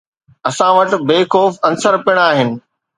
[0.49, 2.49] اسان وٽ بي خوف عنصر پڻ آهن.